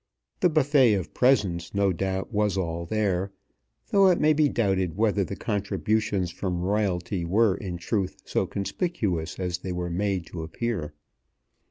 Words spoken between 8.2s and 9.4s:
so conspicuous